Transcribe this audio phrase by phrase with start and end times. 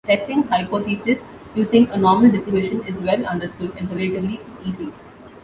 [0.07, 1.19] Testing hypotheses
[1.53, 4.91] using a normal distribution is well understood and relatively easy.